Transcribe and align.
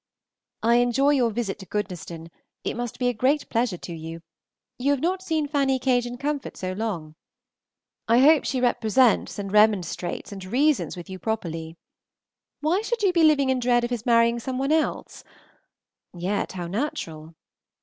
I 0.63 0.77
enjoy 0.77 1.11
your 1.11 1.29
visit 1.29 1.59
to 1.59 1.67
Goodnestone, 1.67 2.31
it 2.63 2.73
must 2.73 2.97
be 2.97 3.07
a 3.07 3.13
great 3.13 3.47
pleasure 3.51 3.77
to 3.77 3.93
you; 3.93 4.21
you 4.79 4.89
have 4.93 4.99
not 4.99 5.21
seen 5.21 5.47
Fanny 5.47 5.77
Cage 5.77 6.07
in 6.07 6.17
comfort 6.17 6.57
so 6.57 6.73
long. 6.73 7.13
I 8.07 8.17
hope 8.17 8.43
she 8.43 8.59
represents 8.59 9.37
and 9.37 9.51
remonstrates 9.51 10.31
and 10.31 10.43
reasons 10.43 10.97
with 10.97 11.07
you 11.07 11.19
properly. 11.19 11.77
Why 12.61 12.81
should 12.81 13.03
you 13.03 13.13
be 13.13 13.21
living 13.23 13.51
in 13.51 13.59
dread 13.59 13.83
of 13.83 13.91
his 13.91 14.03
marrying 14.07 14.39
somebody 14.39 14.73
else? 14.73 15.23
(Yet 16.17 16.53
how 16.53 16.65
natural!) 16.65 17.35